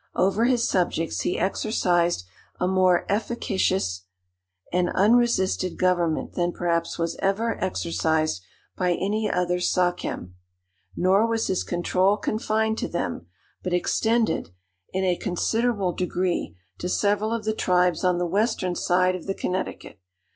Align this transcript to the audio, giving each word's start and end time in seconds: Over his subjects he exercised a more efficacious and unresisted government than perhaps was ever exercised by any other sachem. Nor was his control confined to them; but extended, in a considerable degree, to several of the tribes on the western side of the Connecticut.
Over 0.15 0.45
his 0.45 0.67
subjects 0.67 1.21
he 1.21 1.37
exercised 1.37 2.25
a 2.59 2.67
more 2.67 3.05
efficacious 3.07 4.05
and 4.73 4.89
unresisted 4.89 5.77
government 5.77 6.33
than 6.33 6.53
perhaps 6.53 6.97
was 6.97 7.17
ever 7.17 7.63
exercised 7.63 8.41
by 8.75 8.93
any 8.93 9.29
other 9.29 9.59
sachem. 9.59 10.33
Nor 10.95 11.27
was 11.27 11.45
his 11.45 11.63
control 11.63 12.17
confined 12.17 12.79
to 12.79 12.87
them; 12.87 13.27
but 13.61 13.73
extended, 13.73 14.49
in 14.91 15.03
a 15.03 15.15
considerable 15.17 15.93
degree, 15.93 16.55
to 16.79 16.89
several 16.89 17.31
of 17.31 17.45
the 17.45 17.53
tribes 17.53 18.03
on 18.03 18.17
the 18.17 18.25
western 18.25 18.73
side 18.73 19.13
of 19.13 19.27
the 19.27 19.35
Connecticut. 19.35 19.99